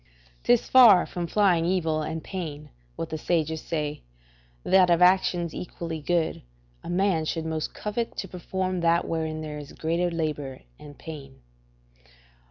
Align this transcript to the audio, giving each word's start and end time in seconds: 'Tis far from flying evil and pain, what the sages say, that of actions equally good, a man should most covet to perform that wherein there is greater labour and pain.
'Tis 0.41 0.67
far 0.67 1.05
from 1.05 1.27
flying 1.27 1.63
evil 1.63 2.01
and 2.01 2.23
pain, 2.23 2.71
what 2.95 3.09
the 3.09 3.19
sages 3.19 3.61
say, 3.61 4.01
that 4.63 4.89
of 4.89 4.99
actions 4.99 5.53
equally 5.53 6.01
good, 6.01 6.41
a 6.83 6.89
man 6.89 7.23
should 7.23 7.45
most 7.45 7.75
covet 7.75 8.17
to 8.17 8.27
perform 8.27 8.79
that 8.79 9.07
wherein 9.07 9.41
there 9.41 9.59
is 9.59 9.73
greater 9.73 10.09
labour 10.09 10.61
and 10.79 10.97
pain. 10.97 11.43